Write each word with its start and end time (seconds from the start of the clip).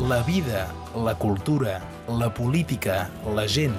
la 0.00 0.22
vida, 0.22 0.72
la 0.96 1.14
cultura, 1.14 1.80
la 2.08 2.32
política, 2.32 3.10
la 3.34 3.46
gent. 3.46 3.74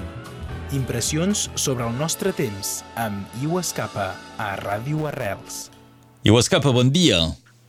Impressions 0.71 1.49
sobre 1.55 1.85
el 1.85 1.97
nostre 1.97 2.33
temps 2.33 2.81
amb 2.97 3.25
Iu 3.41 3.59
Escapa 3.59 4.13
a 4.37 4.53
Ràdio 4.61 5.07
Arrels. 5.09 5.69
Iu 6.25 6.37
Escapa, 6.39 6.71
bon 6.71 6.89
dia. 6.93 7.19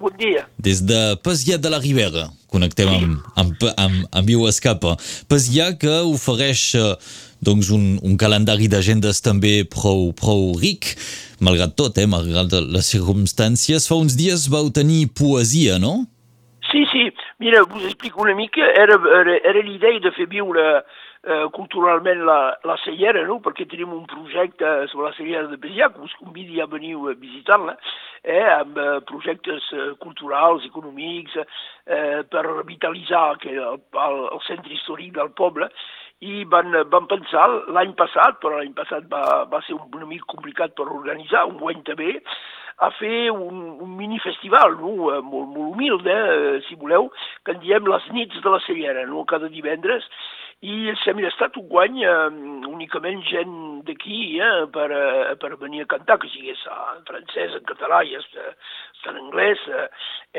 Bon 0.00 0.12
dia. 0.18 0.46
Des 0.58 0.82
de 0.84 1.16
Pasiat 1.24 1.60
de 1.60 1.72
la 1.72 1.80
Ribera 1.80 2.28
connectem 2.54 2.88
amb, 2.88 3.20
amb, 3.34 3.64
amb, 3.76 4.06
amb 4.12 4.30
Iu 4.30 4.46
Escapa. 4.48 4.94
Pasiat 5.28 5.80
que 5.82 5.94
ofereix 6.06 6.74
eh, 6.78 6.94
doncs 7.44 7.72
un, 7.74 7.98
un 8.04 8.16
calendari 8.20 8.68
d'agendes 8.70 9.20
també 9.24 9.64
prou, 9.68 10.12
prou 10.16 10.52
ric, 10.60 10.94
malgrat 11.44 11.74
tot, 11.76 11.98
eh, 11.98 12.06
malgrat 12.06 12.54
les 12.68 12.92
circumstàncies. 12.94 13.88
Fa 13.90 13.98
uns 13.98 14.16
dies 14.20 14.46
vau 14.52 14.70
tenir 14.70 15.08
poesia, 15.16 15.80
no? 15.82 16.04
Sí, 16.70 16.86
sí. 16.92 17.08
Mira, 17.38 17.62
us 17.62 17.84
explico 17.84 18.22
una 18.22 18.34
mica. 18.34 18.62
Era, 18.62 18.94
era, 19.20 19.36
era 19.36 19.62
l'idea 19.62 19.98
de 20.00 20.12
fer 20.14 20.26
viure 20.30 20.84
eh, 21.24 21.46
culturalment 21.52 22.22
la, 22.28 22.38
la 22.62 22.76
cellera, 22.84 23.24
no? 23.26 23.40
perquè 23.42 23.66
tenim 23.66 23.92
un 23.96 24.04
projecte 24.06 24.86
sobre 24.92 25.08
la 25.08 25.16
cellera 25.16 25.48
de 25.50 25.58
Pesià, 25.58 25.90
que 25.90 26.04
us 26.04 26.14
convidi 26.20 26.60
a 26.60 26.68
venir 26.70 26.94
a 26.94 27.14
visitar-la, 27.18 27.76
eh, 28.22 28.44
amb 28.60 28.78
eh, 28.78 29.00
projectes 29.08 29.66
eh, 29.72 29.90
culturals, 30.04 30.66
econòmics, 30.68 31.40
eh, 31.40 32.22
per 32.30 32.44
revitalitzar 32.46 33.26
que, 33.42 33.56
el, 33.56 33.82
el, 34.06 34.22
el 34.30 34.44
centre 34.46 34.76
històric 34.76 35.14
del 35.18 35.32
poble, 35.34 35.70
i 36.24 36.44
van, 36.48 36.72
van 36.92 37.06
pensar 37.10 37.46
l'any 37.76 37.94
passat, 37.98 38.40
però 38.40 38.58
l'any 38.58 38.72
passat 38.76 39.08
va, 39.12 39.44
va 39.50 39.60
ser 39.66 39.76
una 39.76 40.08
mica 40.08 40.30
complicat 40.32 40.76
per 40.78 40.88
organitzar, 40.88 41.44
un 41.50 41.58
guany 41.60 41.82
també, 41.86 42.16
a 42.82 42.90
fer 42.98 43.30
un, 43.30 43.60
un 43.84 43.92
minifestival, 43.98 44.78
no? 44.80 44.94
molt, 45.22 45.50
molt 45.52 45.74
humil, 45.74 46.00
eh? 46.10 46.62
si 46.66 46.78
voleu, 46.80 47.10
que 47.44 47.54
en 47.54 47.60
diem 47.62 47.86
les 47.90 48.08
nits 48.16 48.40
de 48.42 48.54
la 48.54 48.62
Cellera, 48.66 49.04
no? 49.10 49.26
cada 49.30 49.50
divendres, 49.52 50.08
i 50.64 50.90
hem 50.90 51.20
estat 51.28 51.58
un 51.60 51.68
guany 51.68 52.00
eh, 52.08 52.30
únicament 52.70 53.20
gent 53.28 53.52
d'aquí 53.88 54.40
eh, 54.40 54.66
per, 54.74 54.88
eh, 54.92 55.34
per 55.40 55.54
venir 55.60 55.84
a 55.84 55.90
cantar, 55.94 56.18
que 56.22 56.30
sigués 56.32 56.60
en 56.70 57.04
francès, 57.08 57.56
en 57.58 57.64
català 57.68 58.02
i 58.04 58.16
en 58.18 59.18
anglès, 59.20 59.62
eh, 59.68 59.88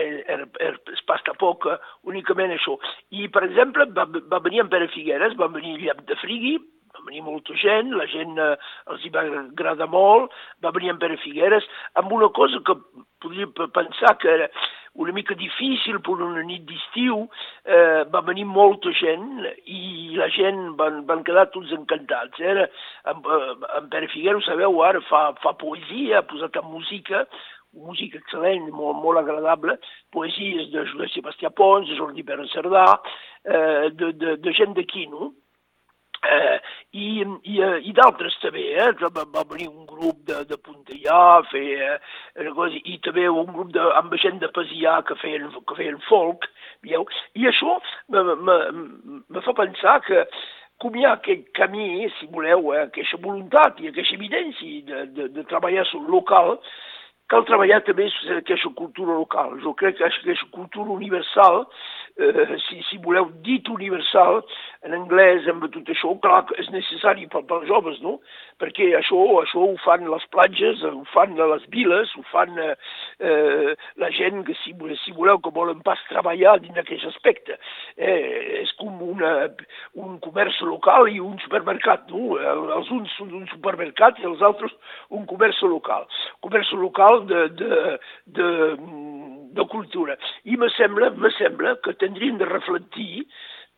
er, 0.01 0.45
er, 0.59 0.71
es 0.93 1.03
passa 1.09 1.35
poc, 1.41 1.67
eh, 1.71 1.77
únicament 2.11 2.53
això. 2.55 2.77
I, 3.11 3.27
per 3.33 3.45
exemple, 3.47 3.87
va, 3.97 4.07
va 4.31 4.41
venir 4.45 4.63
en 4.65 4.71
Pere 4.71 4.89
Figueres, 4.93 5.37
va 5.39 5.51
venir 5.53 5.77
Lliap 5.79 6.05
de 6.09 6.17
Frigui, 6.21 6.57
va 6.95 7.03
venir 7.07 7.25
molta 7.25 7.55
gent, 7.61 7.91
la 7.99 8.07
gent 8.11 8.39
eh, 8.39 8.53
els 8.93 9.05
hi 9.05 9.11
va 9.13 9.25
agradar 9.25 9.89
molt, 9.91 10.33
va 10.63 10.73
venir 10.75 10.93
en 10.93 11.01
Pere 11.01 11.19
Figueres, 11.23 11.67
amb 12.01 12.13
una 12.15 12.31
cosa 12.35 12.61
que 12.65 12.77
podria 13.23 13.49
pensar 13.75 14.17
que 14.21 14.33
era 14.39 14.49
una 14.95 15.11
mica 15.11 15.35
difícil 15.35 15.99
per 15.99 16.15
una 16.23 16.43
nit 16.47 16.63
d'estiu, 16.69 17.25
eh, 17.63 18.03
va 18.11 18.21
venir 18.23 18.45
molta 18.47 18.93
gent 18.95 19.43
i 19.65 20.15
la 20.15 20.29
gent 20.31 20.75
van, 20.79 21.03
van 21.09 21.23
quedar 21.27 21.49
tots 21.51 21.73
encantats. 21.75 22.39
Eh? 22.39 22.67
En, 23.11 23.21
en 23.79 23.89
Pere 23.91 24.07
Figueres, 24.13 24.43
ho 24.43 24.47
sabeu, 24.47 24.79
ara 24.87 25.03
fa, 25.09 25.27
fa 25.43 25.55
poesia, 25.59 26.21
ha 26.21 26.29
posat 26.29 26.61
en 26.61 26.69
música, 26.71 27.25
música 27.75 28.21
excel·lent, 28.21 28.69
molt, 28.71 29.01
molt 29.03 29.19
agradable, 29.19 29.77
poesies 30.15 30.71
de 30.71 30.85
Josep 30.93 31.17
Sebastià 31.17 31.51
Pons, 31.51 31.89
de 31.91 31.99
Jordi 31.99 32.23
Pere 32.23 32.47
Cerdà, 32.53 32.87
eh, 33.43 33.91
de, 33.91 34.13
de, 34.15 34.37
de 34.39 34.55
gent 34.55 34.77
d'aquí, 34.79 35.09
no? 35.11 35.33
I, 36.95 37.07
i, 37.51 37.55
i 37.89 37.93
d'altres 37.97 38.37
també, 38.39 38.63
eh? 38.79 38.91
Va, 39.01 39.25
va 39.33 39.43
venir 39.49 39.67
un 39.67 39.83
grup 39.89 40.21
de, 40.29 40.37
de 40.47 40.57
Puntellà 40.63 41.17
a 41.35 41.41
fer 41.49 41.65
eh, 41.75 42.51
cosa, 42.55 42.79
i 42.79 42.95
també 43.03 43.25
un 43.27 43.51
grup 43.51 43.73
de, 43.75 43.83
amb 43.99 44.15
gent 44.21 44.39
de 44.39 44.51
Pasià 44.55 45.01
que 45.07 45.17
feien, 45.19 45.49
que 45.67 45.75
feien 45.79 45.99
folk, 46.07 46.47
veieu? 46.85 47.03
I 47.35 47.49
això 47.51 47.79
me, 48.15 49.41
fa 49.43 49.57
pensar 49.59 49.97
que 50.07 50.23
com 50.79 50.95
hi 50.95 51.05
ha 51.05 51.15
aquest 51.17 51.51
camí, 51.57 52.07
si 52.15 52.31
voleu, 52.31 52.71
eh, 52.73 52.85
aquesta 52.87 53.19
voluntat 53.23 53.83
i 53.83 53.91
aquesta 53.91 54.15
evidència 54.15 54.81
de, 54.87 55.05
de, 55.17 55.29
de 55.35 55.47
treballar 55.51 55.83
sul 55.91 56.07
local, 56.11 56.55
cal 57.31 57.45
treballar 57.47 57.81
també 57.85 58.07
aquesta 58.37 58.71
cultura 58.77 59.17
local. 59.17 59.55
Jo 59.63 59.73
crec 59.79 59.97
que 59.99 60.07
aquesta 60.07 60.47
cultura 60.53 60.93
universal 60.95 61.63
eh, 62.17 62.55
si, 62.67 62.81
si 62.89 62.99
voleu, 63.03 63.29
dit 63.45 63.67
universal, 63.69 64.41
en 64.85 64.93
anglès, 64.95 65.47
amb 65.49 65.65
tot 65.73 65.89
això, 65.91 66.13
clar 66.23 66.43
que 66.49 66.57
és 66.61 66.69
necessari 66.73 67.25
per, 67.31 67.43
pels 67.49 67.67
joves, 67.69 67.99
no? 68.05 68.19
Perquè 68.61 68.91
això, 68.99 69.19
això 69.41 69.63
ho 69.65 69.73
fan 69.83 70.05
les 70.11 70.25
platges, 70.31 70.83
ho 70.85 71.03
fan 71.11 71.35
les 71.39 71.65
viles, 71.73 72.13
ho 72.15 72.23
fan 72.31 72.53
eh, 72.61 72.75
eh, 73.19 73.73
la 74.01 74.11
gent 74.15 74.43
que, 74.47 74.55
si, 74.61 74.75
si 75.01 75.15
voleu, 75.17 75.41
que 75.43 75.53
volen 75.55 75.81
pas 75.85 76.01
treballar 76.11 76.57
dins 76.63 76.77
d'aquest 76.77 77.07
aspecte. 77.09 77.57
Eh, 77.97 78.61
és 78.61 78.71
com 78.79 79.01
una, 79.03 79.33
un 79.99 80.19
comerç 80.23 80.61
local 80.67 81.09
i 81.11 81.19
un 81.23 81.39
supermercat, 81.43 82.07
no? 82.13 82.37
Els 82.77 82.91
uns 82.93 83.11
són 83.19 83.33
un 83.35 83.49
supermercat 83.51 84.21
i 84.21 84.29
els 84.29 84.43
altres 84.45 84.73
un 85.09 85.25
comerç 85.29 85.61
local. 85.65 86.05
Comerç 86.45 86.71
local 86.77 87.25
de, 87.29 87.47
de, 87.59 87.81
de, 88.37 88.49
de 88.75 88.85
cultura. 89.63 90.17
I 90.43 90.57
me 90.59 90.69
sembla, 90.75 91.11
me 91.15 91.31
sembla 91.37 91.77
que 91.83 91.95
tindríem 92.01 92.37
de 92.37 92.49
reflectir 92.49 93.25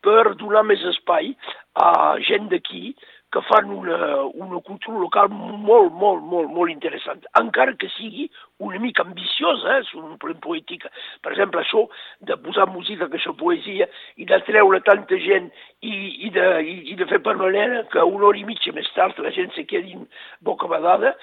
per 0.01 0.33
donar 0.37 0.63
més 0.65 0.81
espai 0.95 1.33
a 1.77 2.17
gent 2.25 2.49
d'aquí 2.49 2.95
que 3.31 3.41
fan 3.41 3.69
una, 3.71 4.23
una 4.39 4.59
cultura 4.63 4.99
local 4.99 5.27
molt, 5.29 5.91
molt, 5.91 6.21
molt, 6.23 6.51
molt 6.53 6.71
interessant, 6.71 7.25
encara 7.35 7.75
que 7.75 7.89
sigui 7.97 8.29
una 8.63 8.79
mica 8.79 9.03
ambiciosa, 9.03 9.81
eh, 9.81 9.97
un 9.99 10.15
plan 10.21 10.37
poètica. 10.43 10.89
Per 11.21 11.33
exemple, 11.33 11.59
això 11.61 11.83
de 12.23 12.37
posar 12.45 12.69
música, 12.71 13.09
que 13.11 13.19
això 13.19 13.35
poesia, 13.35 13.89
i 14.15 14.25
de 14.29 14.39
treure 14.47 14.79
tanta 14.87 15.19
gent 15.25 15.51
i, 15.81 15.93
i, 16.29 16.31
de, 16.31 16.47
i, 16.63 16.77
i 16.93 16.97
de 16.99 17.09
fer 17.11 17.19
per 17.25 17.35
manera 17.41 17.83
que 17.91 18.07
una 18.07 18.29
hora 18.31 18.39
i 18.39 18.47
mitja 18.47 18.71
més 18.77 18.87
tard 18.95 19.19
la 19.19 19.35
gent 19.35 19.51
se 19.57 19.67
quedi 19.67 19.99
bocabadada, 20.47 21.17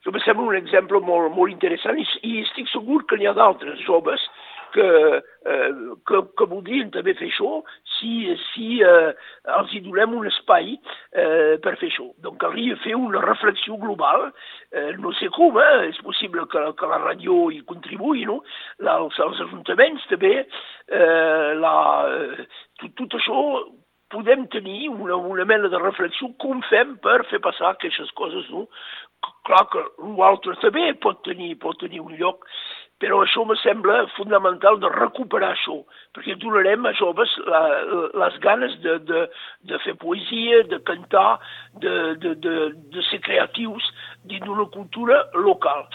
això 0.00 0.12
em 0.14 0.22
sembla 0.24 0.46
un 0.48 0.56
exemple 0.56 1.00
molt, 1.04 1.34
molt 1.36 1.52
interessant 1.52 1.98
i, 2.00 2.06
i 2.24 2.38
estic 2.40 2.70
segur 2.72 3.04
que 3.04 3.18
n'hi 3.20 3.28
ha 3.28 3.36
d'altres 3.36 3.82
joves 3.84 4.24
que, 4.72 4.86
eh, 5.46 5.70
que, 6.06 6.20
que 6.38 6.46
voldrien 6.48 6.90
també 6.94 7.14
fer 7.18 7.28
això 7.28 7.60
si, 7.96 8.30
si 8.50 8.68
eh, 8.86 9.10
els 9.58 9.74
hi 9.74 9.82
donem 9.84 10.14
un 10.16 10.28
espai 10.30 10.72
eh, 10.72 11.58
per 11.62 11.74
fer 11.80 11.90
això. 11.90 12.06
Donc 12.24 12.38
caldria 12.42 12.78
fer 12.84 12.94
una 12.96 13.22
reflexió 13.24 13.76
global, 13.82 14.30
eh, 14.72 14.92
no 15.02 15.12
sé 15.18 15.28
com, 15.36 15.58
eh, 15.60 15.90
és 15.90 16.00
possible 16.06 16.46
que, 16.52 16.64
que 16.78 16.90
la 16.90 17.02
ràdio 17.02 17.42
hi 17.52 17.60
contribuï, 17.68 18.24
no? 18.30 18.40
La, 18.86 18.96
els, 19.02 19.18
els 19.26 19.44
ajuntaments 19.48 20.08
també, 20.12 20.34
eh, 20.46 21.52
la, 21.60 21.76
eh, 22.14 22.48
tot, 22.80 22.96
tot 23.02 23.20
això 23.20 23.44
podem 24.10 24.48
tenir 24.50 24.88
una, 24.90 25.16
una 25.16 25.44
mena 25.46 25.68
de 25.70 25.78
reflexió 25.78 26.32
com 26.42 26.64
fem 26.66 26.96
per 27.04 27.20
fer 27.30 27.38
passar 27.44 27.74
aquestes 27.74 28.10
coses, 28.18 28.48
no? 28.50 28.66
Clar 29.48 29.64
que 29.72 29.82
l'altre 30.18 30.54
també 30.62 30.92
pot 31.02 31.22
tenir, 31.26 31.54
pot 31.60 31.78
tenir 31.80 32.00
un 32.00 32.12
lloc, 32.20 32.44
però 33.00 33.22
això 33.24 33.46
me 33.48 33.56
sembla 33.62 34.02
fundamental 34.12 34.76
de 34.80 34.90
recuperar 34.92 35.54
això, 35.54 35.78
perquè 36.14 36.36
donarem 36.42 36.84
a 36.84 36.92
joves 36.98 37.32
la, 37.48 37.60
les 38.22 38.36
ganes 38.44 38.76
de, 38.84 38.98
de, 39.08 39.22
de 39.70 39.80
fer 39.84 39.94
poesia, 40.02 40.60
de 40.68 40.80
cantar, 40.88 41.38
de, 41.80 41.94
de, 42.20 42.34
de, 42.44 42.56
de 42.92 43.04
ser 43.08 43.22
creatius 43.24 43.88
dins 44.28 44.44
d'una 44.44 44.68
cultura 44.74 45.22
local. 45.48 45.86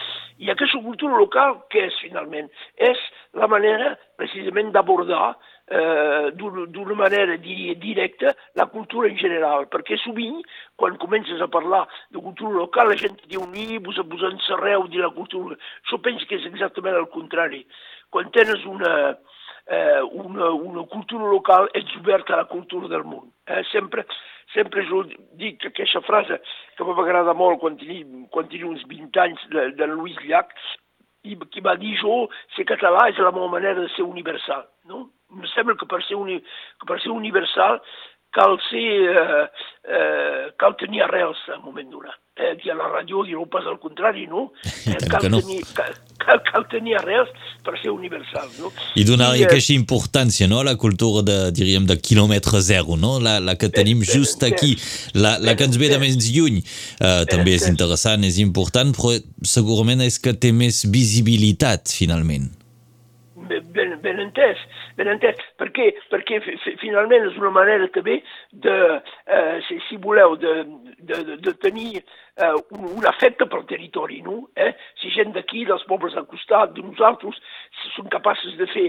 I 0.42 0.50
aquesta 0.52 0.82
cultura 0.84 1.22
local, 1.22 1.60
què 1.72 1.86
és 1.92 2.02
finalment? 2.02 2.50
És 2.90 3.02
la 3.38 3.48
manera 3.52 3.94
precisament 4.18 4.74
d'abordar 4.74 5.36
d'una 5.68 6.94
manera 6.94 7.38
di 7.38 7.74
directa 7.76 8.36
la 8.54 8.68
cultura 8.68 9.08
en 9.08 9.18
general, 9.18 9.66
perquè 9.68 9.98
sovint, 9.98 10.44
quan 10.76 10.98
comences 10.98 11.42
a 11.42 11.48
parlar 11.48 11.88
de 12.10 12.22
cultura 12.22 12.54
local, 12.54 12.90
la 12.90 12.98
gent 13.00 13.18
diu, 13.28 13.46
ni 13.50 13.80
vos, 13.80 13.98
vos 14.06 14.26
encerreu 14.30 14.88
de 14.88 15.02
la 15.02 15.10
cultura. 15.10 15.58
Jo 15.90 15.98
penso 15.98 16.26
que 16.30 16.38
és 16.38 16.46
exactament 16.46 16.96
el 16.96 17.10
contrari. 17.10 17.66
Quan 18.14 18.30
tens 18.32 18.66
una, 18.70 19.18
eh, 19.66 20.02
una, 20.12 20.52
una 20.54 20.86
cultura 20.86 21.26
local, 21.26 21.70
ets 21.74 21.98
obert 21.98 22.30
a 22.30 22.44
la 22.44 22.46
cultura 22.46 22.88
del 22.88 23.04
món. 23.04 23.32
Eh? 23.48 23.64
Sempre, 23.72 24.06
sempre 24.54 24.86
jo 24.86 25.04
dic 25.34 25.66
aquesta 25.66 26.02
frase 26.06 26.42
que 26.78 26.86
m'agrada 26.86 27.34
molt 27.34 27.60
quan 27.60 27.78
tenia, 27.82 28.06
quan 28.30 28.48
tenia 28.52 28.70
uns 28.70 28.86
20 28.86 29.22
anys 29.26 29.50
de, 29.50 29.72
de 29.74 29.90
Louis 29.90 30.18
Llach, 30.28 30.54
i 31.26 31.36
qui 31.50 31.62
va 31.66 31.74
dir 31.82 31.96
jo, 31.98 32.28
ser 32.56 32.68
català 32.70 33.08
és 33.10 33.18
la 33.18 33.34
meva 33.34 33.50
manera 33.50 33.82
de 33.82 33.90
ser 33.96 34.06
universal. 34.06 34.68
No? 34.86 35.08
Em 35.36 35.48
sembla 35.54 35.76
que 35.76 35.88
per 35.90 36.02
ser, 36.08 36.16
uni, 36.16 36.40
que 36.80 36.88
per 36.88 37.00
ser 37.04 37.12
universal 37.12 37.82
cal 38.36 38.60
ser, 38.70 38.84
eh, 39.16 39.48
eh, 39.88 40.52
cal 40.60 40.76
tenir 40.76 41.02
arrels 41.06 41.40
en 41.48 41.60
un 41.62 41.66
moment 41.70 41.90
donat. 41.92 42.20
Eh, 42.36 42.52
aquí 42.52 42.68
a 42.70 42.76
la 42.76 42.90
ràdio 42.92 43.22
i 43.24 43.32
no 43.32 43.46
pas 43.48 43.64
al 43.64 43.78
contrari, 43.80 44.26
no? 44.28 44.50
Eh, 44.92 44.98
cal, 45.10 45.24
no. 45.32 45.40
tenir, 45.40 45.62
cal, 45.74 45.94
cal, 46.20 46.42
cal 46.44 46.66
tenir 46.70 46.98
arrels 47.00 47.32
per 47.64 47.78
ser 47.80 47.94
universal, 47.94 48.50
no? 48.60 48.74
I 49.00 49.06
donar-hi 49.08 49.40
I, 49.40 49.46
eh, 49.46 49.48
aquesta 49.48 49.74
importància, 49.74 50.50
no?, 50.52 50.60
a 50.60 50.68
la 50.68 50.76
cultura 50.76 51.24
de, 51.26 51.38
diríem, 51.56 51.88
de 51.88 51.96
quilòmetre 51.96 52.60
zero, 52.66 53.00
no?, 53.00 53.16
la, 53.24 53.38
la 53.40 53.56
que 53.60 53.72
tenim 53.72 54.04
just 54.04 54.44
aquí, 54.44 54.76
la, 55.16 55.38
la 55.40 55.56
que 55.56 55.70
ens 55.70 55.80
ve 55.80 55.90
de 55.94 56.02
més 56.04 56.20
lluny. 56.36 56.60
Uh, 57.00 57.24
també 57.32 57.56
és 57.56 57.70
interessant, 57.72 58.28
és 58.28 58.42
important, 58.44 58.92
però 58.96 59.16
segurament 59.48 60.04
és 60.04 60.20
que 60.20 60.36
té 60.36 60.52
més 60.56 60.84
visibilitat, 60.92 61.88
finalment. 62.04 62.52
Ben, 63.48 63.96
ben 64.04 64.22
entès. 64.28 64.60
Ben 64.98 65.12
entès, 65.12 65.40
perquè, 65.60 65.90
perquè 66.12 66.40
finalment 66.82 67.28
és 67.30 67.40
una 67.42 67.52
manera 67.56 67.90
també 67.96 68.20
de, 68.66 68.76
eh, 69.28 69.58
si, 69.68 69.80
si 69.90 70.00
voleu, 70.02 70.38
de, 70.40 70.56
de, 71.00 71.22
de, 71.44 71.56
tenir 71.64 72.04
eh, 72.36 72.54
un, 72.76 72.86
un 72.98 73.06
afecte 73.08 73.48
pel 73.48 73.66
territori, 73.70 74.22
no? 74.26 74.50
Eh? 74.56 74.72
Si 75.02 75.12
gent 75.14 75.34
d'aquí, 75.36 75.64
dels 75.68 75.84
pobles 75.90 76.16
al 76.20 76.28
costat, 76.32 76.74
de 76.76 76.84
nosaltres, 76.84 77.40
són 77.96 78.10
capaços 78.14 78.56
de 78.60 78.68
fer, 78.72 78.88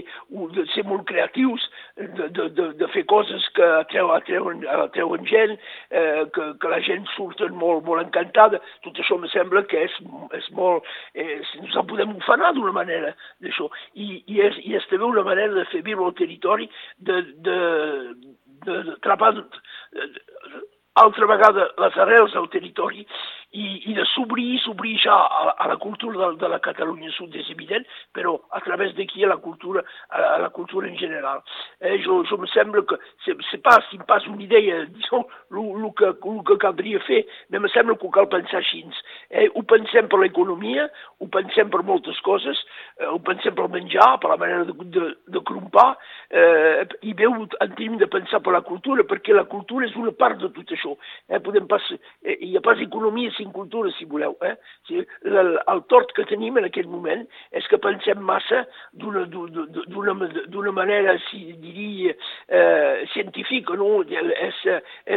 de 0.55 0.65
ser 0.73 0.83
molt 0.87 1.07
creatius, 1.09 1.67
de, 1.97 2.29
de, 2.35 2.49
de, 2.57 2.67
de 2.79 2.89
fer 2.93 3.05
coses 3.09 3.47
que 3.55 3.67
atreuen, 3.81 4.15
atreuen, 4.17 4.63
atreuen 4.87 5.27
gent, 5.29 5.55
eh, 5.89 6.25
que, 6.35 6.49
que 6.61 6.73
la 6.73 6.81
gent 6.85 7.07
surten 7.15 7.55
molt, 7.57 7.85
molt 7.87 8.03
encantada, 8.03 8.61
tot 8.85 8.99
això 8.99 9.19
me 9.21 9.31
sembla 9.33 9.65
que 9.69 9.85
és, 9.87 9.99
és 10.37 10.51
molt... 10.57 10.87
Eh, 11.15 11.39
ens 11.57 11.75
en 11.77 11.87
podem 11.89 12.15
ofanar 12.17 12.53
d'una 12.55 12.73
manera 12.75 13.13
d'això. 13.43 13.69
I, 13.95 14.21
i, 14.25 14.41
és, 14.43 14.59
I 14.63 14.75
és 14.77 14.87
també 14.91 15.07
una 15.07 15.25
manera 15.27 15.55
de 15.55 15.65
fer 15.71 15.83
viure 15.85 16.09
el 16.09 16.17
territori, 16.19 16.69
de, 16.97 17.21
de, 17.45 17.57
de, 18.67 18.77
de 18.85 18.97
trapar 19.05 19.33
altra 21.03 21.27
vegada 21.29 21.69
les 21.77 21.97
arrels 22.03 22.33
del 22.33 22.47
territori 22.53 23.05
i, 23.51 23.65
i 23.89 23.93
de 23.95 24.03
s'obrir, 24.11 24.57
s'obrir 24.63 24.97
ja 25.01 25.15
a, 25.15 25.53
a 25.63 25.67
la 25.71 25.77
cultura 25.81 26.31
de, 26.31 26.39
de 26.41 26.49
la 26.51 26.59
Catalunya 26.63 27.11
Sud 27.15 27.35
és 27.39 27.49
evident, 27.53 27.85
però 28.15 28.35
a 28.51 28.61
través 28.65 28.93
d'aquí 28.97 29.23
a 29.23 29.31
la 29.31 29.37
cultura, 29.43 29.83
a, 30.09 30.23
a 30.35 30.37
la 30.43 30.49
cultura 30.49 30.89
en 30.89 30.97
general. 30.99 31.43
Eh, 31.79 31.97
jo, 32.03 32.23
jo 32.27 32.37
me 32.37 32.47
sembla 32.51 32.83
que, 32.83 32.99
c'est 33.23 33.63
pas, 33.63 33.79
si 33.89 33.97
pas 33.99 34.25
una 34.27 34.43
idea, 34.43 34.83
disons, 34.97 35.25
que, 35.97 36.11
el 36.13 36.43
que 36.47 36.57
caldria 36.61 36.99
fer, 37.07 37.23
però 37.49 37.61
me 37.63 37.71
sembla 37.73 37.97
que 37.97 38.07
ho 38.07 38.13
cal 38.13 38.29
pensar 38.31 38.61
així. 38.61 38.83
Eh, 39.29 39.47
ho 39.55 39.63
pensem 39.67 40.07
per 40.11 40.19
l'economia, 40.21 40.87
ho 41.19 41.27
pensem 41.33 41.71
per 41.73 41.83
moltes 41.87 42.19
coses, 42.25 42.59
eh, 42.99 43.07
ho 43.07 43.19
pensem 43.25 43.55
per 43.57 43.67
menjar, 43.73 44.09
per 44.21 44.31
la 44.31 44.39
manera 44.41 44.67
de, 44.67 44.75
de, 44.93 45.07
de 45.33 45.41
crompar, 45.47 45.89
eh, 46.29 46.85
i 47.01 47.13
veu 47.17 47.33
en 47.43 47.75
tenim 47.75 47.97
de 48.01 48.09
pensar 48.11 48.41
per 48.45 48.53
la 48.55 48.63
cultura, 48.65 49.05
perquè 49.07 49.35
la 49.35 49.47
cultura 49.49 49.87
és 49.87 49.95
una 49.99 50.13
part 50.15 50.39
de 50.41 50.51
tot 50.55 50.73
això. 50.75 50.95
Eh, 51.29 51.41
podem 51.43 51.67
pas, 51.69 51.83
eh, 52.23 52.37
hi 52.45 52.53
ha 52.57 52.63
pas 52.65 52.79
economia 52.83 53.33
sin 53.37 53.51
cultura, 53.55 53.91
si 53.97 54.05
voleu. 54.05 54.37
Eh? 54.45 54.55
Si, 54.87 55.01
el, 55.27 55.53
el 55.57 55.83
tort 55.91 56.13
que 56.17 56.27
tenim 56.29 56.59
en 56.59 56.69
aquest 56.69 56.89
moment 56.91 57.25
és 57.57 57.67
que 57.71 57.81
pensem 57.81 58.21
massa 58.23 58.63
d'una 58.93 60.73
manera, 60.75 61.17
si 61.27 61.51
diria, 61.61 62.15
eh, 62.47 63.05
científica, 63.13 63.75
no? 63.79 64.01
És, 64.07 64.63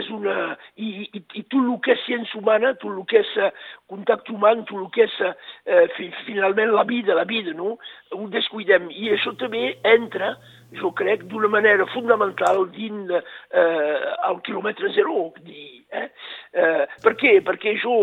és 0.01 0.11
una... 0.15 0.57
I, 0.77 1.09
i, 1.09 1.23
I 1.41 1.43
tot 1.43 1.61
el 1.61 1.75
que 1.85 1.95
és 1.97 2.07
ciència 2.07 2.39
humana, 2.41 2.75
tot 2.81 2.93
el 2.93 3.03
que 3.11 3.21
és 3.23 3.33
eh, 3.39 3.51
contacte 3.91 4.35
humà, 4.35 4.55
tot 4.69 4.79
el 4.79 4.89
que 4.95 5.07
és 5.09 5.19
eh, 5.27 5.85
fi, 5.97 6.11
finalment 6.29 6.73
la 6.75 6.87
vida, 6.89 7.17
la 7.19 7.27
vida, 7.29 7.55
no? 7.57 7.77
Ho 8.17 8.31
descuidem. 8.33 8.89
I 8.91 9.15
això 9.17 9.35
també 9.41 9.75
entra 9.97 10.35
jo 10.79 10.93
crec, 10.95 11.25
d'una 11.31 11.49
manera 11.51 11.87
fonamental 11.91 12.65
dins 12.75 13.11
eh, 13.11 13.99
el 14.29 14.41
quilòmetre 14.47 14.93
zero. 14.95 15.31
Dir, 15.47 15.83
eh? 15.91 16.07
Eh, 16.53 16.85
per 17.03 17.17
què? 17.19 17.39
Perquè 17.47 17.75
jo 17.83 17.97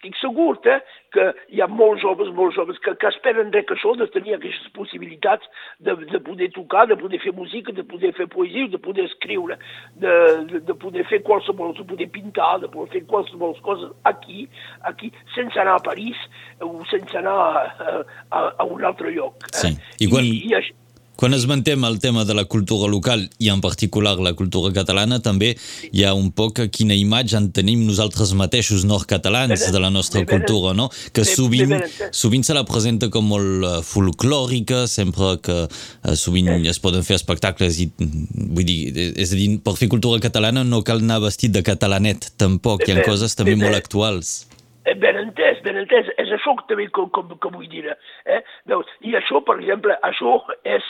estic 0.00 0.16
segur 0.16 0.56
eh, 0.64 0.80
que 1.12 1.24
hi 1.52 1.60
ha 1.60 1.66
molts 1.68 2.00
joves, 2.02 2.30
molts 2.32 2.56
joves 2.56 2.78
que, 2.80 2.94
que 2.96 3.08
esperen 3.08 3.52
res 3.52 3.66
que 3.68 3.74
això, 3.74 3.92
de 3.98 4.06
tenir 4.08 4.34
aquestes 4.34 4.72
possibilitats 4.72 5.46
de, 5.78 5.94
de 6.08 6.20
poder 6.20 6.50
tocar, 6.54 6.86
de 6.88 6.96
poder 6.96 7.20
fer 7.20 7.32
música, 7.36 7.72
de 7.72 7.84
poder 7.84 8.12
fer 8.16 8.26
poesia, 8.28 8.68
de 8.68 8.78
poder 8.78 9.04
escriure, 9.04 9.58
de, 9.96 10.14
de, 10.48 10.60
de 10.60 10.74
poder 10.74 11.04
fer 11.04 11.22
qualsevol, 11.22 11.74
de 11.76 11.84
poder 11.84 12.08
pintar, 12.08 12.60
de 12.60 12.68
poder 12.68 12.90
fer 12.92 13.04
qualsevol 13.06 13.54
coses 13.60 13.90
aquí, 14.04 14.48
aquí, 14.82 15.12
sense 15.34 15.60
anar 15.60 15.76
a 15.76 15.84
París 15.84 16.16
o 16.60 16.84
sense 16.88 17.16
anar 17.18 17.36
a, 17.36 18.04
a, 18.30 18.46
a 18.56 18.64
un 18.64 18.84
altre 18.84 19.12
lloc. 19.12 19.36
Eh? 19.52 19.56
Sí. 19.66 19.74
I, 20.00 20.08
quan... 20.08 20.24
I, 20.24 20.46
i 20.48 20.56
això, 20.56 20.76
quan 21.20 21.36
esmentem 21.36 21.84
el 21.84 21.98
tema 22.00 22.24
de 22.24 22.32
la 22.32 22.46
cultura 22.48 22.88
local 22.88 23.26
i 23.36 23.50
en 23.52 23.60
particular 23.60 24.14
la 24.24 24.32
cultura 24.32 24.72
catalana, 24.72 25.18
també 25.20 25.50
hi 25.92 26.06
ha 26.08 26.14
un 26.16 26.30
poc 26.32 26.62
quina 26.72 26.96
imatge 26.96 27.36
en 27.36 27.50
tenim 27.52 27.82
nosaltres 27.84 28.32
mateixos 28.32 28.86
nord-catalans 28.88 29.66
de 29.68 29.82
la 29.84 29.90
nostra 29.92 30.24
cultura, 30.24 30.72
no? 30.72 30.88
Que 31.12 31.26
sovint, 31.28 31.76
sovint 32.16 32.46
se 32.48 32.56
la 32.56 32.64
presenta 32.64 33.10
com 33.12 33.28
molt 33.28 33.68
eh, 33.68 33.76
folclòrica, 33.84 34.86
sempre 34.88 35.34
que 35.44 35.58
uh, 35.68 36.16
sovint 36.16 36.48
es 36.64 36.80
poden 36.80 37.04
fer 37.04 37.20
espectacles 37.20 37.82
i, 37.84 37.90
vull 38.00 38.64
dir, 38.64 38.80
és 39.12 39.34
a 39.34 39.36
dir, 39.36 39.50
per 39.60 39.76
fer 39.76 39.92
cultura 39.92 40.24
catalana 40.24 40.64
no 40.64 40.80
cal 40.88 41.04
anar 41.04 41.20
vestit 41.26 41.52
de 41.52 41.60
catalanet, 41.66 42.32
tampoc, 42.40 42.88
hi 42.88 42.96
ha 42.96 43.04
coses 43.04 43.36
també 43.36 43.60
molt 43.60 43.76
actuals. 43.76 44.49
Eh, 44.84 44.94
ben 44.94 45.18
entès, 45.20 45.60
ben 45.64 45.76
entès. 45.76 46.08
És 46.20 46.30
això 46.32 46.54
també 46.68 46.86
que, 46.88 47.04
que, 47.12 47.22
que 47.42 47.52
vull 47.52 47.68
dir. 47.68 47.84
Eh? 48.24 48.40
Veus? 48.70 48.88
I 49.04 49.12
això, 49.18 49.42
per 49.44 49.58
exemple, 49.58 49.96
això 50.06 50.38
és 50.64 50.86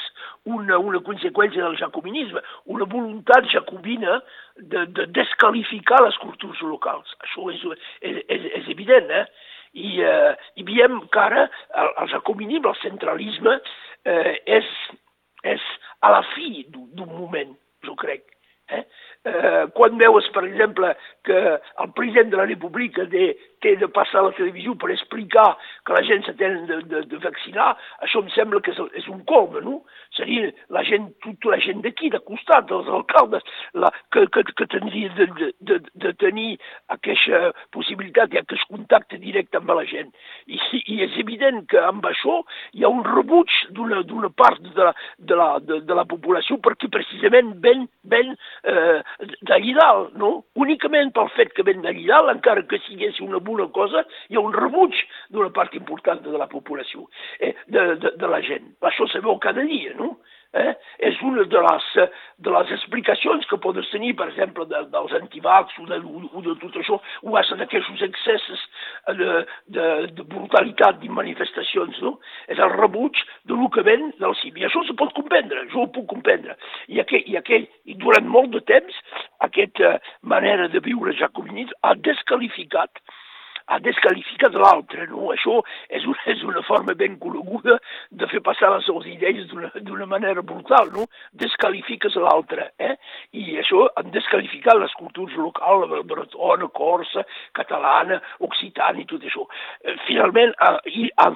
una, 0.47 0.79
una 0.79 1.03
conseqüència 1.07 1.65
del 1.65 1.79
jacobinisme, 1.81 2.43
una 2.71 2.87
voluntat 2.87 3.51
jacobina 3.51 4.21
de, 4.57 4.87
de 4.95 5.09
descalificar 5.19 6.05
les 6.05 6.19
cultures 6.23 6.63
locals. 6.63 7.17
Això 7.27 7.51
és, 7.51 7.67
és, 8.01 8.23
és, 8.29 8.49
és 8.63 8.73
evident, 8.77 9.11
eh? 9.11 9.27
I, 9.75 10.01
eh, 10.03 10.33
i 10.59 10.67
veiem 10.67 10.99
que 11.11 11.23
ara 11.23 11.45
el, 11.79 11.95
el 12.03 12.11
jacobinisme, 12.15 12.71
el 12.71 12.83
centralisme, 12.83 13.59
eh, 14.07 14.35
és, 14.59 14.71
és 15.47 15.71
a 16.07 16.15
la 16.15 16.25
fi 16.35 16.65
d'un 16.71 17.11
moment, 17.11 17.57
jo 17.87 17.99
crec. 17.99 18.27
Eh? 18.71 18.85
Eh, 19.27 19.65
quan 19.75 19.99
veus, 19.99 20.27
per 20.35 20.45
exemple, 20.47 20.93
que 21.27 21.39
el 21.59 21.93
president 21.97 22.31
de 22.31 22.39
la 22.39 22.47
República 22.47 23.07
té, 23.11 23.33
té 23.65 23.77
de 23.81 23.89
passar 23.93 24.21
a 24.21 24.29
la 24.29 24.35
televisió 24.37 24.75
per 24.81 24.91
explicar 24.95 25.49
que 25.87 25.97
la 25.97 26.03
gent 26.07 26.27
tenen 26.39 26.67
de, 26.69 26.81
de, 26.91 27.03
de 27.11 27.21
vaccinar, 27.23 27.73
això 28.05 28.23
em 28.23 28.31
sembla 28.35 28.61
que 28.65 28.73
és, 28.75 28.81
és 29.03 29.09
un 29.13 29.23
colme, 29.29 29.63
no? 29.65 29.81
Seria 30.17 30.51
la 30.75 30.83
gent, 30.87 31.11
tota 31.25 31.53
la 31.55 31.61
gent 31.63 31.83
d'aquí, 31.85 32.11
de 32.13 32.21
costat, 32.27 32.71
els 32.75 32.89
alcaldes, 32.91 33.45
la, 33.79 33.93
que, 34.13 34.27
que, 34.35 34.45
que 34.57 34.69
tindria 34.73 35.13
de, 35.19 35.29
de, 35.39 35.51
de, 35.71 35.79
de 36.05 36.13
tenir 36.21 36.51
aquesta 36.95 37.53
possibilitat 37.75 38.35
i 38.35 38.41
aquest 38.41 38.67
contacte 38.71 39.21
directe 39.23 39.61
amb 39.61 39.73
la 39.77 39.85
gent. 39.89 40.11
I, 40.47 40.59
I 40.81 41.01
és 41.07 41.19
evident 41.23 41.63
que 41.71 41.81
amb 41.85 42.07
això 42.09 42.41
hi 42.75 42.85
ha 42.85 42.93
un 42.93 43.05
rebuig 43.07 43.53
d'una 43.77 44.33
part 44.37 44.61
de 44.65 44.89
la, 44.89 44.95
de, 45.19 45.37
la, 45.39 45.51
de, 45.65 45.81
de 45.87 45.97
la 45.97 46.07
població 46.09 46.59
perquè 46.63 46.91
precisament 46.93 47.55
ven, 47.63 47.87
ven 48.11 48.35
eh, 48.65 49.01
d'allí 49.49 49.75
dalt, 49.79 50.15
no? 50.21 50.33
Únicament 50.61 51.13
pel 51.17 51.31
fet 51.37 51.55
que 51.57 51.67
ven 51.67 51.85
d'allí 51.85 52.07
dalt, 52.11 52.33
encara 52.35 52.67
que 52.69 52.81
sigués 52.87 53.21
una 53.25 53.41
bona 53.51 53.69
cosa, 53.75 54.05
hi 54.31 54.39
ha 54.39 54.45
un 54.45 54.57
rebuig 54.57 54.97
d'una 55.31 55.53
part 55.55 55.75
important 55.79 56.23
de 56.25 56.39
la 56.39 56.49
població, 56.51 57.07
eh, 57.39 57.55
de, 57.67 57.87
de, 58.03 58.17
de 58.21 58.35
la 58.35 58.43
gent. 58.47 58.75
Això 58.91 59.09
se 59.11 59.23
veu 59.25 59.39
cada 59.43 59.67
dia, 59.67 59.95
no? 59.99 60.17
Eh? 60.53 60.73
És 61.07 61.19
una 61.23 61.45
de 61.47 61.61
les, 61.63 61.85
de 62.43 62.51
les 62.51 62.71
explicacions 62.75 63.47
que 63.47 63.59
podes 63.63 63.87
tenir, 63.93 64.17
per 64.19 64.27
exemple, 64.33 64.65
de, 64.67 64.81
dels 64.91 65.13
antivacs 65.21 65.77
o 65.79 65.87
de, 65.87 66.01
o 66.03 66.43
de 66.43 66.57
tot 66.59 66.79
això, 66.81 66.99
o 67.23 67.37
és 67.39 67.53
d'aquests 67.61 68.03
excessos 68.09 68.65
de, 69.21 69.29
de, 69.77 69.87
de 70.17 70.27
brutalitat 70.33 70.99
de 71.05 71.13
manifestacions, 71.21 72.03
no? 72.03 72.17
És 72.51 72.59
el 72.59 72.75
rebuig 72.75 73.23
de 73.47 73.61
lo 73.61 73.71
que 73.71 73.87
ven 73.87 74.11
del 74.19 74.35
CIM. 74.43 74.59
I 74.59 74.67
això 74.67 74.83
se 74.89 74.99
pot 74.99 75.15
comprendre, 75.15 75.69
jo 75.71 75.85
ho 75.85 75.93
puc 75.95 76.11
comprendre. 76.11 76.59
I, 76.89 76.99
aquell, 77.05 77.23
i, 77.31 77.39
aquell, 77.39 77.71
i 77.87 77.95
durant 78.03 78.27
molt 78.27 78.51
de 78.57 78.65
temps, 78.67 79.01
aquesta 79.47 79.99
manera 80.35 80.67
de 80.69 80.83
viure 80.83 81.15
jacobinit 81.15 81.71
ha 81.87 81.95
descalificat 81.95 83.05
ha 83.71 83.79
desqualificat 83.85 84.57
l'altre, 84.59 85.07
no? 85.11 85.31
Això 85.35 85.61
és 85.95 86.07
una, 86.11 86.25
és 86.33 86.43
una 86.47 86.63
forma 86.67 86.97
ben 86.99 87.17
coneguda 87.23 87.79
de 88.11 88.29
fer 88.33 88.43
passar 88.47 88.73
les 88.75 88.87
seves 88.89 89.07
idees 89.13 89.47
d'una 89.87 90.09
manera 90.11 90.43
brutal, 90.43 90.91
no? 90.97 91.07
Desqualifiques 91.45 92.19
l'altre, 92.21 92.71
eh? 92.83 92.97
I 93.39 93.61
això 93.63 93.87
han 94.01 94.11
desqualificat 94.15 94.81
les 94.81 94.95
cultures 94.99 95.39
locals, 95.39 95.89
la 95.91 96.03
bretona, 96.15 96.71
corsa, 96.75 97.25
catalana, 97.57 98.21
occitana 98.47 99.03
i 99.03 99.09
tot 99.11 99.25
això. 99.27 99.47
Eh, 99.85 99.97
finalment, 100.09 100.55
eh, 100.67 101.07
eh, 101.07 101.33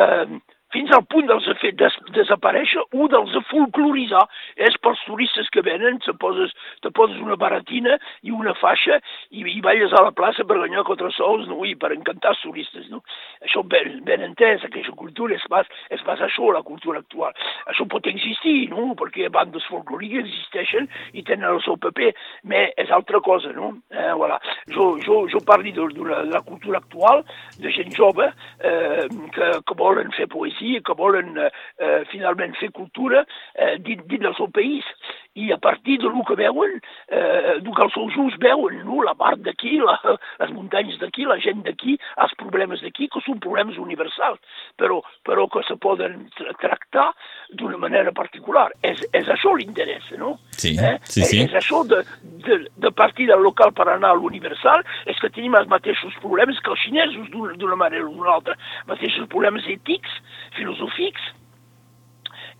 eh, 0.00 0.40
fins 0.74 0.92
al 0.94 1.04
punt 1.10 1.28
dels 1.30 1.46
de 1.48 1.54
fer 1.60 1.72
des, 1.78 1.96
desaparèixer 2.16 2.82
o 2.98 3.08
dels 3.12 3.32
de 3.34 3.42
folcloritzar. 3.50 4.24
És 4.68 4.76
pels 4.82 5.00
turistes 5.06 5.50
que 5.54 5.62
venen, 5.66 6.00
te 6.04 6.14
poses, 6.20 6.52
te 6.82 6.90
poses 6.94 7.20
una 7.22 7.38
baratina 7.40 7.98
i 8.26 8.34
una 8.34 8.54
faixa 8.58 8.98
i, 9.30 9.44
i 9.44 9.60
balles 9.64 9.94
a 9.94 10.02
la 10.04 10.14
plaça 10.16 10.46
per 10.48 10.58
guanyar 10.58 10.84
quatre 10.88 11.10
sols 11.14 11.46
no? 11.50 11.60
i 11.66 11.74
per 11.78 11.92
encantar 11.94 12.34
els 12.34 12.42
turistes. 12.42 12.88
No? 12.92 13.02
Això 13.44 13.62
ben, 13.62 14.00
ben 14.06 14.24
entès, 14.26 14.64
aquesta 14.66 14.94
cultura 14.98 15.36
és 15.38 15.46
pas, 15.50 15.68
és 15.94 16.02
pas 16.06 16.20
això, 16.26 16.50
la 16.54 16.64
cultura 16.66 17.02
actual. 17.02 17.34
Això 17.70 17.86
pot 17.90 18.06
existir, 18.10 18.68
no? 18.72 18.92
perquè 18.98 19.30
bandes 19.32 19.66
folclòriques 19.70 20.26
existeixen 20.26 20.90
i 21.14 21.22
tenen 21.22 21.50
el 21.52 21.62
seu 21.64 21.78
paper, 21.80 22.12
però 22.44 22.64
és 22.80 22.90
altra 22.90 23.20
cosa. 23.20 23.52
No? 23.54 23.74
Eh, 23.90 24.12
voilà. 24.14 24.40
jo, 24.74 24.96
jo, 25.04 25.24
jo 25.30 25.40
parli 25.46 25.72
de, 25.72 25.86
de, 25.94 26.04
la, 26.08 26.22
de 26.24 26.32
la 26.32 26.42
cultura 26.42 26.78
actual, 26.78 27.24
de 27.60 27.70
gent 27.72 27.92
jove 27.94 28.26
eh, 28.26 29.06
que, 29.34 29.50
que 29.66 29.76
volen 29.78 30.10
fer 30.16 30.26
poesia, 30.32 30.63
que 30.84 30.96
volen 30.98 31.38
eh, 31.38 31.50
eh, 31.78 32.00
finalment 32.12 32.56
fer 32.60 32.70
cultura 32.76 33.24
eh, 33.54 33.76
dins, 33.84 34.04
dins 34.10 34.24
del 34.26 34.36
seu 34.38 34.48
país. 34.48 34.88
I 35.34 35.50
a 35.52 35.58
partir 35.58 35.98
de 35.98 36.08
lo 36.08 36.22
que 36.24 36.36
veuen, 36.38 36.80
eh, 37.08 37.58
del 37.60 37.74
que 37.74 37.82
els 37.82 37.94
seus 37.94 38.16
ulls 38.20 38.36
veuen, 38.42 38.80
no? 38.86 39.02
la 39.02 39.14
part 39.18 39.40
d'aquí, 39.42 39.80
les 39.82 40.52
muntanyes 40.54 41.00
d'aquí, 41.00 41.26
la 41.26 41.38
gent 41.42 41.64
d'aquí, 41.66 41.96
els 42.22 42.34
problemes 42.38 42.82
d'aquí, 42.84 43.08
que 43.10 43.22
són 43.26 43.40
problemes 43.42 43.78
universals, 43.82 44.38
però, 44.78 45.00
però 45.26 45.48
que 45.50 45.64
se 45.66 45.76
poden 45.80 46.28
tractar 46.62 47.10
d'una 47.58 47.80
manera 47.82 48.14
particular. 48.14 48.68
És, 48.86 49.02
és 49.12 49.28
això 49.34 49.56
l'interès, 49.58 50.06
no? 50.20 50.36
Sí, 50.54 50.76
eh? 50.78 50.96
sí, 51.02 51.22
sí. 51.22 51.42
És, 51.42 51.50
és 51.50 51.58
això 51.64 51.82
de, 51.90 52.04
de, 52.46 52.60
de 52.70 52.94
partir 52.94 53.28
del 53.30 53.42
local 53.42 53.74
per 53.74 53.88
anar 53.90 54.14
a 54.14 54.18
l'universal, 54.18 54.86
és 55.10 55.18
que 55.20 55.32
tenim 55.34 55.58
els 55.58 55.70
mateixos 55.70 56.14
problemes 56.22 56.62
que 56.62 56.74
els 56.74 56.86
xinesos 56.86 57.30
d'una 57.34 57.78
manera 57.78 58.06
o 58.06 58.12
d'una 58.12 58.38
altra, 58.38 58.58
mateixos 58.86 59.26
problemes 59.32 59.66
ètics, 59.66 60.20
filosòfics, 60.54 61.32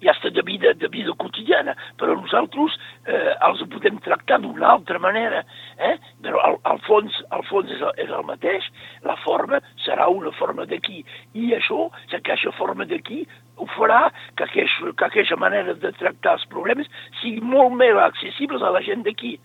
i 0.03 0.09
hasta 0.09 0.31
de 0.31 0.43
vida, 0.43 0.75
de 0.75 0.89
vida 0.89 1.15
quotidiana, 1.19 1.77
però 2.01 2.17
nosaltres 2.19 2.77
eh, 3.07 3.35
els 3.47 3.63
podem 3.73 4.01
tractar 4.05 4.41
d'una 4.43 4.73
altra 4.75 4.99
manera, 4.99 5.45
eh? 5.79 5.97
però 6.25 6.43
al, 6.49 6.59
al, 6.71 6.83
fons, 6.89 7.21
al 7.35 7.45
fons 7.49 7.71
és, 7.71 7.81
el, 7.81 7.95
és 8.07 8.13
el 8.13 8.27
mateix, 8.29 8.69
la 9.07 9.17
forma 9.25 9.61
serà 9.85 10.09
una 10.13 10.33
forma 10.39 10.67
d'aquí, 10.71 11.03
i 11.35 11.53
això, 11.57 11.89
aquesta 12.13 12.53
forma 12.59 12.87
d'aquí 12.89 13.25
ho 13.57 13.67
farà 13.77 14.09
que, 14.37 14.47
aqueix, 14.49 14.73
que 14.99 15.07
aquesta 15.07 15.37
manera 15.39 15.77
de 15.79 15.93
tractar 15.99 16.39
els 16.39 16.49
problemes 16.51 16.91
sigui 17.21 17.45
molt 17.45 17.77
més 17.79 17.99
accessibles 18.03 18.63
a 18.63 18.73
la 18.75 18.83
gent 18.83 19.07
d'aquí 19.07 19.37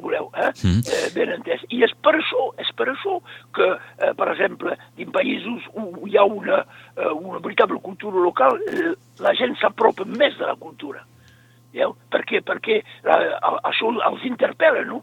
voleu, 0.00 0.30
eh? 0.34 0.50
Mm. 0.64 0.80
eh? 0.90 1.10
ben 1.14 1.32
entès. 1.34 1.62
I 1.70 1.82
és 1.86 1.92
per 2.02 2.14
això, 2.18 2.48
és 2.62 2.70
per 2.78 2.88
això 2.90 3.18
que, 3.54 3.68
eh, 4.02 4.12
per 4.18 4.28
exemple, 4.32 4.76
en 4.98 5.12
països 5.14 5.68
on 5.78 5.92
hi 6.08 6.18
ha 6.18 6.24
una, 6.26 6.64
eh, 6.96 7.10
una 7.12 7.38
veritable 7.38 7.80
cultura 7.80 8.22
local, 8.22 8.60
eh, 8.68 8.94
la 9.24 9.34
gent 9.34 9.56
s'apropa 9.60 10.06
més 10.06 10.38
de 10.38 10.46
la 10.46 10.56
cultura. 10.60 11.04
Veieu? 11.74 11.96
Per 12.10 12.22
què? 12.28 12.40
Perquè 12.46 12.80
eh, 12.80 13.30
això 13.70 13.90
els 14.10 14.26
interpel·la, 14.30 14.84
no? 14.88 15.02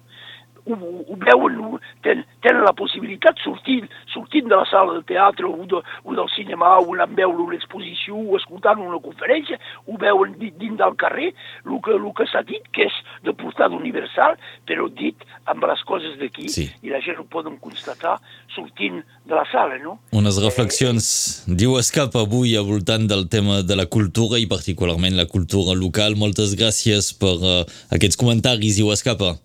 Ho, 0.68 0.78
ho 1.08 1.18
veuen, 1.22 1.58
ho, 1.62 1.80
ten, 2.06 2.24
tenen 2.46 2.66
la 2.66 2.74
possibilitat, 2.78 3.40
sortint, 3.44 3.88
sortint 4.14 4.50
de 4.50 4.58
la 4.58 4.68
sala 4.70 4.98
de 5.00 5.04
teatre 5.10 5.48
o, 5.50 5.66
de, 5.70 5.82
o 6.04 6.16
del 6.18 6.30
cinema, 6.36 6.74
o 6.80 6.96
anant 6.96 7.12
a 7.12 7.20
veure 7.22 7.46
una 7.46 7.58
exposició 7.58 8.18
o 8.18 8.38
escoltant 8.40 8.82
una 8.84 9.00
conferència, 9.04 9.60
ho 9.88 9.98
veuen 10.02 10.36
dins 10.40 10.78
del 10.80 10.96
carrer, 11.02 11.32
el 11.66 11.80
que, 11.86 11.96
el 11.98 12.08
que 12.18 12.28
s'ha 12.32 12.44
dit, 12.48 12.66
que 12.76 12.88
és 12.90 13.00
de 13.26 13.36
portada 13.38 13.78
universal, 13.78 14.38
però 14.70 14.88
dit 14.90 15.26
amb 15.52 15.66
les 15.70 15.84
coses 15.88 16.18
d'aquí, 16.22 16.50
sí. 16.52 16.68
i 16.86 16.94
la 16.94 17.02
gent 17.04 17.20
ho 17.22 17.28
poden 17.30 17.58
constatar 17.62 18.18
sortint 18.56 19.02
de 19.28 19.36
la 19.38 19.46
sala, 19.52 19.78
no? 19.84 19.98
Unes 20.18 20.40
reflexions, 20.44 21.06
eh, 21.48 21.56
diu 21.62 21.78
Escap, 21.80 22.16
avui 22.20 22.56
al 22.60 22.68
voltant 22.68 23.08
del 23.10 23.28
tema 23.32 23.62
de 23.64 23.78
la 23.80 23.88
cultura 23.88 24.40
i 24.42 24.50
particularment 24.52 25.18
la 25.18 25.28
cultura 25.30 25.76
local. 25.78 26.18
Moltes 26.20 26.56
gràcies 26.60 27.14
per 27.18 27.38
uh, 27.40 27.64
aquests 27.96 28.20
comentaris, 28.20 28.80
diu 28.82 28.92
Escapa. 28.94 29.38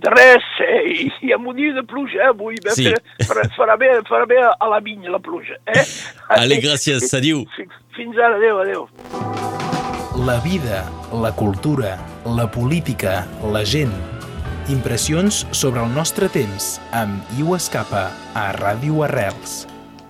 De 0.00 0.08
res, 0.08 0.44
eh? 0.64 1.10
hi 1.20 1.32
ha 1.32 1.36
un 1.36 1.56
dia 1.56 1.74
de 1.76 1.82
pluja, 1.84 2.22
eh, 2.22 2.28
avui. 2.32 2.56
Sí. 2.72 2.88
Farà, 3.28 3.44
farà, 3.56 3.76
bé, 3.80 3.90
farà 4.08 4.24
bé 4.28 4.38
a 4.40 4.68
la 4.70 4.80
vinya, 4.80 5.10
la 5.12 5.20
pluja. 5.20 5.58
Eh? 5.68 5.84
Ale, 6.38 6.56
gràcies, 6.62 7.04
adiu. 7.16 7.44
Fins 7.96 8.16
ara, 8.16 8.38
adeu, 8.40 8.62
adeu. 8.64 8.86
La 10.24 10.38
vida, 10.44 10.84
la 11.12 11.34
cultura, 11.36 11.98
la 12.24 12.48
política, 12.50 13.26
la 13.52 13.64
gent. 13.64 13.92
Impressions 14.72 15.44
sobre 15.50 15.82
el 15.84 15.92
nostre 15.92 16.30
temps 16.32 16.78
amb 16.96 17.36
Iu 17.40 17.56
Escapa 17.58 18.08
a 18.36 18.50
Ràdio 18.56 19.04
Arrels. 19.04 19.69